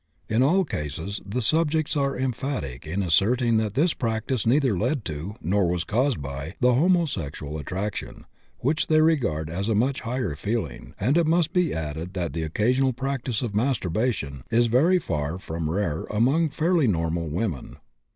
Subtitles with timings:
[0.27, 5.35] In all cases the subjects are emphatic in asserting that this practice neither led to,
[5.43, 8.25] nor was caused by, the homosexual attraction,
[8.61, 12.41] which they regard as a much higher feeling, and it must be added that the
[12.41, 17.77] occasional practice of masturbation is very far from rare among fairly normal women.